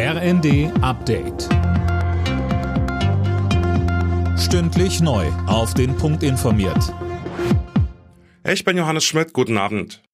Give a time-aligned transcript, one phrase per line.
[0.00, 1.48] RND Update.
[4.38, 5.26] Stündlich neu.
[5.48, 6.94] Auf den Punkt informiert.
[8.48, 9.32] Ich bin Johannes Schmidt.
[9.32, 10.04] Guten Abend.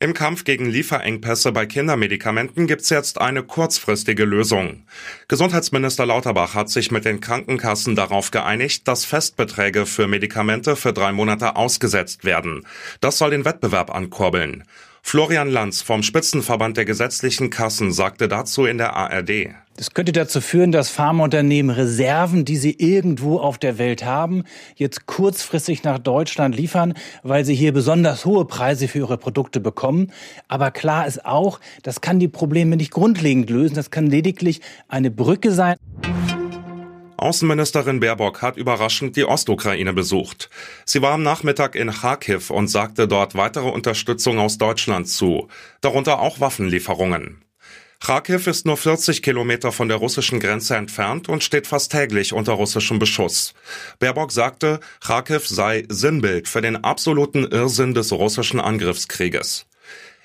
[0.00, 4.86] Im Kampf gegen Lieferengpässe bei Kindermedikamenten gibt's jetzt eine kurzfristige Lösung.
[5.28, 11.12] Gesundheitsminister Lauterbach hat sich mit den Krankenkassen darauf geeinigt, dass Festbeträge für Medikamente für drei
[11.12, 12.66] Monate ausgesetzt werden.
[13.00, 14.64] Das soll den Wettbewerb ankurbeln.
[15.02, 19.50] Florian Lanz vom Spitzenverband der gesetzlichen Kassen sagte dazu in der ARD.
[19.76, 24.42] Das könnte dazu führen, dass Pharmaunternehmen Reserven, die sie irgendwo auf der Welt haben,
[24.74, 30.12] jetzt kurzfristig nach Deutschland liefern, weil sie hier besonders hohe Preise für ihre Produkte bekommen.
[30.48, 33.76] Aber klar ist auch, das kann die Probleme nicht grundlegend lösen.
[33.76, 35.76] Das kann lediglich eine Brücke sein.
[37.18, 40.50] Außenministerin Baerbock hat überraschend die Ostukraine besucht.
[40.84, 45.48] Sie war am Nachmittag in Kharkiv und sagte dort weitere Unterstützung aus Deutschland zu,
[45.80, 47.42] darunter auch Waffenlieferungen.
[48.00, 52.52] Kharkiv ist nur 40 Kilometer von der russischen Grenze entfernt und steht fast täglich unter
[52.52, 53.52] russischem Beschuss.
[53.98, 59.66] Baerbock sagte, Kharkiv sei Sinnbild für den absoluten Irrsinn des russischen Angriffskrieges.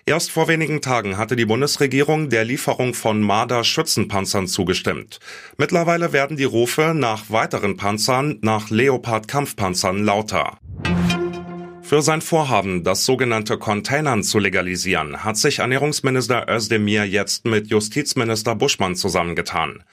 [0.06, 5.22] Erst vor wenigen Tagen hatte die Bundesregierung der Lieferung von Marder Schützenpanzern zugestimmt.
[5.58, 10.58] Mittlerweile werden die Rufe nach weiteren Panzern, nach Leopard Kampfpanzern lauter.
[11.94, 18.56] Für sein Vorhaben, das sogenannte Containern zu legalisieren, hat sich Ernährungsminister Özdemir jetzt mit Justizminister
[18.56, 19.84] Buschmann zusammengetan.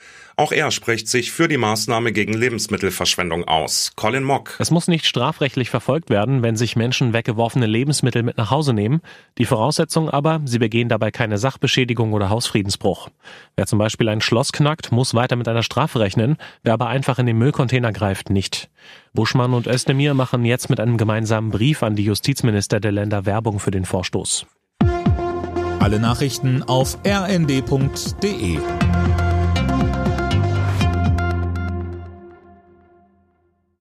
[0.40, 3.92] Auch er spricht sich für die Maßnahme gegen Lebensmittelverschwendung aus.
[3.96, 4.56] Colin Mock.
[4.58, 9.02] Es muss nicht strafrechtlich verfolgt werden, wenn sich Menschen weggeworfene Lebensmittel mit nach Hause nehmen.
[9.36, 13.10] Die Voraussetzung aber, sie begehen dabei keine Sachbeschädigung oder Hausfriedensbruch.
[13.56, 16.38] Wer zum Beispiel ein Schloss knackt, muss weiter mit einer Strafe rechnen.
[16.62, 18.70] Wer aber einfach in den Müllcontainer greift, nicht.
[19.12, 23.58] Buschmann und Özdemir machen jetzt mit einem gemeinsamen Brief an die Justizminister der Länder Werbung
[23.58, 24.46] für den Vorstoß.
[25.80, 28.58] Alle Nachrichten auf rnd.de